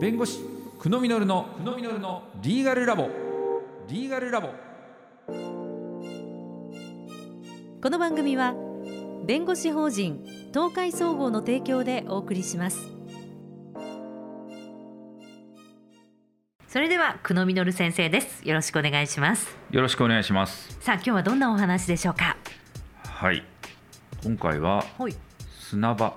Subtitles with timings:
[0.00, 0.38] 弁護士
[0.78, 3.10] 久野実の久野実のリーガルラボ。
[3.88, 4.50] リーガルラボ。
[7.82, 8.54] この番組は
[9.26, 10.24] 弁護士法人
[10.54, 12.78] 東海総合の提供でお送りします。
[16.68, 18.48] それでは久野実先生です。
[18.48, 19.48] よろしくお願いします。
[19.72, 20.78] よろしくお願いします。
[20.80, 22.36] さあ今日はどんなお話でしょうか？
[23.02, 23.42] はい。
[24.22, 25.16] 今回ははい。
[25.58, 26.16] 砂場。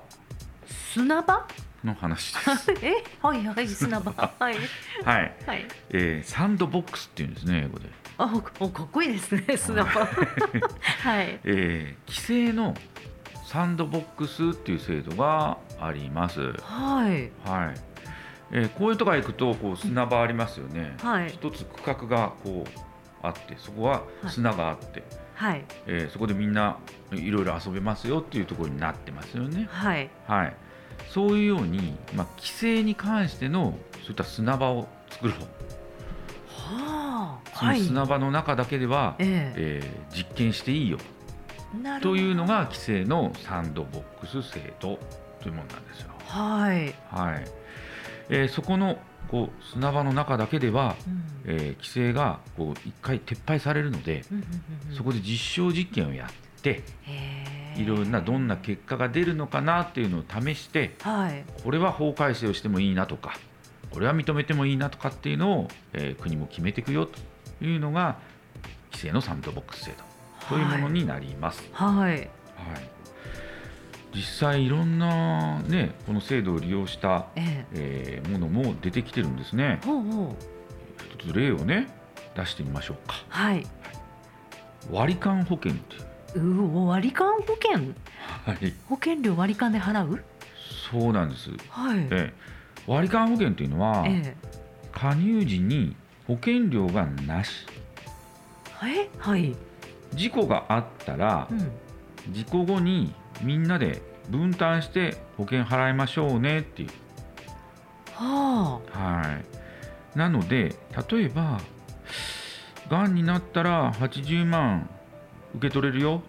[0.93, 1.47] 砂場？
[1.83, 2.71] の話です。
[2.81, 3.03] え？
[3.21, 4.11] はいはい砂場。
[4.11, 4.55] はい。
[5.03, 5.65] はい、はい。
[5.89, 9.89] えー、サンドボックスっていうんですね英語で、あおかっこいいですね砂場。
[10.05, 10.05] は
[11.21, 11.39] い。
[11.43, 12.75] えー、規制の
[13.45, 16.39] サンドボックスっていう制度があります。
[16.61, 17.31] はい。
[17.43, 17.75] はい、
[18.51, 21.29] えー、公園とか行くとこう砂場ありますよね、はい。
[21.29, 22.79] 一つ区画がこう
[23.23, 25.03] あってそこは砂があって、
[25.35, 25.65] はい。
[25.87, 26.77] えーそこでみんな
[27.11, 29.67] いろいろ遊べますよっていうところになってますよね。
[29.69, 30.09] はい。
[30.27, 30.55] はい、
[31.09, 35.35] そういうように、まあ、規制に関してのそういった砂場を作ろう、
[36.47, 39.83] はあその砂場の中だけでは、ええ。
[40.09, 40.97] ー実験していいよ。
[42.01, 44.99] というのが規制のサンドボックス制度
[45.41, 46.09] というものなんですよ。
[46.27, 47.45] はい、はい。
[48.29, 48.97] えーそこの
[49.29, 51.23] こう砂場の中だけでは、うん。
[51.45, 54.45] えー規制がこう一回撤廃されるので、うんうんう
[54.87, 54.95] んうん。
[54.97, 56.29] そこで実証実験をやっ
[56.61, 57.45] てへ
[57.77, 61.43] えいろんなどんな結果が出るのかなっていうのを試してはい。
[61.63, 63.33] これは法改正をしてもいいなとか
[63.91, 68.17] これは認めてもいいなとかっていうのを、えー国も決めていくよというのが
[68.91, 70.03] 規制のサンドボックス制度
[70.47, 71.69] というものになります。
[71.73, 72.15] はい。
[72.15, 72.29] はい。
[74.13, 77.65] 実際いろんな、ね、この制度を利用した、ええ。
[77.73, 79.79] えーものも出てきてるんですね。
[79.85, 81.15] ほうほう。
[81.19, 81.87] 一つ例をね
[82.35, 83.15] 出してみましょうか。
[83.29, 83.65] はい。
[84.89, 87.93] 割り勘保険っていううお割り勘保険？
[88.45, 90.23] はい、保険料割り勘で払う？
[90.91, 91.49] そうなんです。
[91.69, 91.99] はい。
[91.99, 92.33] えー
[92.87, 94.35] 割り勘保険というのは、え
[94.91, 95.95] 加入時に
[96.27, 97.67] 保険料がなし。
[98.83, 99.01] え？
[99.03, 99.55] えはい。
[100.13, 101.71] 事故があったらうん。
[102.33, 106.89] 事故後にみんなで分担して保険払いましょうねっていう。
[108.15, 109.39] はは
[110.15, 110.17] い。
[110.17, 110.75] なので
[111.11, 111.59] 例えば
[112.89, 114.89] がんになったら80万
[115.55, 116.21] 受け取れるよ、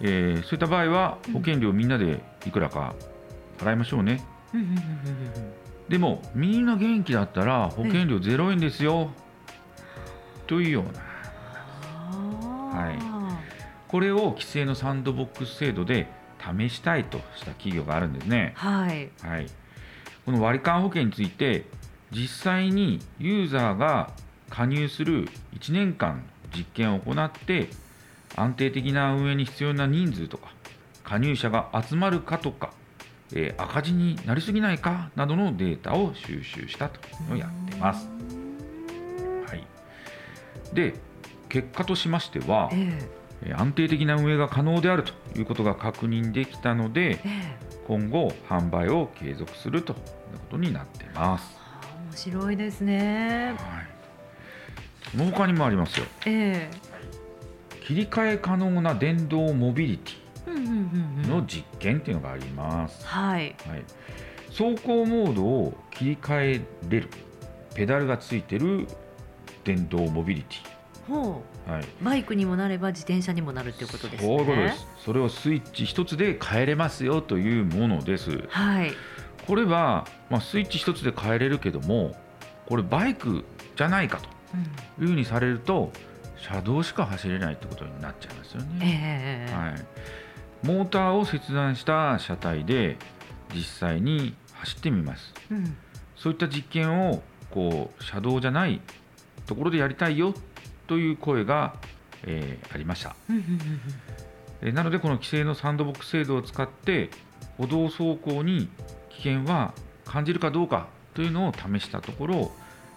[0.00, 1.32] えーそういった場合はうん。
[1.34, 2.94] 保険料みんなでいくらか
[3.58, 4.24] 払いましょうね、
[5.88, 9.10] でもみんな元気だったら保険料0円ですよ、
[10.46, 11.10] というような。
[12.70, 13.38] は
[13.88, 16.06] これを規制のサンドボックス制度で
[16.38, 18.52] 試したいとした企業があるんですね。
[18.54, 19.10] はい。
[19.20, 19.46] はい、
[20.24, 21.64] この割り勘保険について
[22.12, 24.12] 実際にユーザーが
[24.48, 25.28] 加入する
[25.58, 26.22] 1年間
[26.56, 27.68] 実験を行って
[28.36, 30.52] 安定的な運営に必要な人数とか
[31.04, 32.72] 加入者が集まるかとか、
[33.32, 38.08] えー赤字になりすぎないかなどのデータを収集したというのをやってます。
[39.46, 39.64] はい、
[40.74, 40.94] で
[41.48, 43.20] 結果としましては、ええー
[43.56, 50.04] 安定的な運営が可能であるということが確認できたのでえええ今後販売を継続するというこ
[50.50, 51.56] とになっています。
[51.56, 53.90] はあ面白いですねはい。
[55.10, 56.06] その他にもありますよ。
[56.26, 56.70] え
[57.82, 63.06] 切り替え可能な電動モビリティの実験っていうのがあります。
[63.06, 63.84] はいはい。
[64.48, 67.08] 走行モードを切り替えれる
[67.74, 68.86] ペダルがついてる
[69.64, 70.56] 電動モビリテ
[71.08, 71.72] ほィ。
[71.72, 71.82] はい。
[71.82, 74.86] うバイクにもなれば自転車にもなるっていうことですねそういうことです。
[75.04, 78.44] それをスイッチ一つで変えれますよというものです。
[78.48, 78.92] はい
[79.46, 82.14] これは、まあ、スイッチ一つで変えれるけども
[82.66, 84.20] これバイクじゃないか
[84.54, 85.90] うんというふうにされると
[86.42, 92.96] 車道しか走れないってことになっちゃいますよえね、えはい、モーターを切断した車体で
[93.54, 95.34] 実際に走ってみます。
[95.50, 95.76] うん。
[96.16, 98.80] そういった実験をこう車道じゃない
[99.46, 100.34] ところでやりたいよ
[100.86, 101.74] という声が、
[102.24, 103.16] えーありました。
[104.62, 107.08] なのでこの規制のサンドボックス制度を使って
[107.56, 108.68] 歩道走行に
[109.08, 109.72] 危険は
[110.04, 112.52] 感じるかどうかというのを試したところ、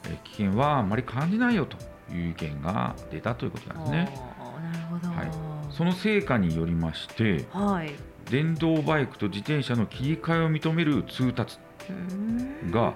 [0.06, 1.78] えー危険はあまり感じないよと
[2.12, 3.98] いう意見が出たということなんですね。
[3.98, 5.08] なるほど。
[5.14, 5.32] はい。
[5.72, 7.94] その成果によりましてはい。
[8.30, 11.58] 電動バイクと自転車の切り替えを認める通達
[12.72, 12.94] が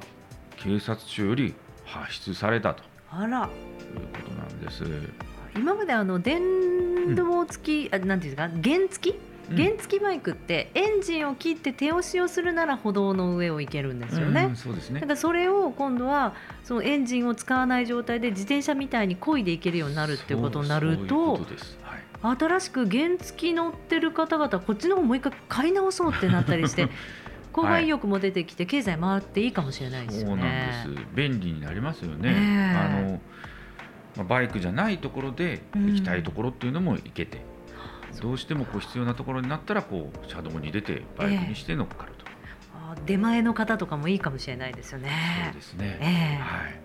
[0.56, 1.54] 警察署より
[1.86, 2.84] 発出されたと。
[3.12, 3.42] あら。
[3.44, 4.84] いうことなんです。
[5.56, 8.50] 今まであの電動付き、あなんていうんですか？
[8.64, 9.16] 原付き？
[9.16, 14.46] うん原付バイクってエンジンを切って手押しをするなら歩道の上を行けるんですよね。
[14.46, 15.00] うんそうですね。
[15.00, 16.34] だからそれを今度は
[16.64, 21.78] そのエンジンを使わない状態で自転車みたいに漕いでいけるようになるっていうことになるそうそういうとことです。
[21.84, 22.38] はい。
[22.38, 26.90] 新しく原付乗ってる方々こっちの方もう一回買い直そうってなったりして
[27.54, 30.28] 購買意欲も出てきて、経済回っていいかもしれないですよね。
[30.30, 32.76] そうなんです便利になりますよね、ええ。
[32.76, 33.22] あの
[34.16, 35.88] まあバイクじゃないところでうん。
[35.88, 37.42] 行きたいところっていうのも行けて、
[38.22, 42.26] どうしてもこう必要なところになったらこう車道に出てバイクにして乗っかると、
[42.74, 45.12] あ出前の方とかもいいかもしれないですよね。
[45.46, 46.80] そうですね、ええはい、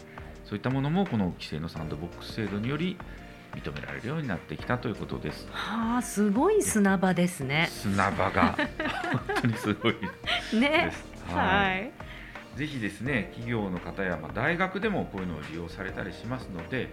[0.44, 2.96] そういったものもこの規制のサンドボックス制度により
[3.54, 5.46] 認められるようになってきたということです。
[5.50, 7.68] はあ、すごい砂場ですね。
[7.70, 9.96] 砂場が本当にすごい
[10.52, 10.92] で ね。
[10.92, 11.34] す。
[11.34, 11.92] はい。
[12.56, 16.90] ぜひですね企業の方やまあ大学でもこういうのを利用されたりしますので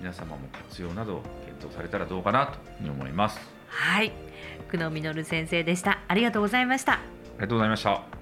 [0.00, 3.55] 皆様も活用など検討されたらどうかなと思います。
[3.68, 4.12] はい。
[4.70, 6.00] 久野実先生でした。
[6.08, 6.94] ありがとうございました。
[6.94, 6.98] あ
[7.36, 8.15] りがとうございました。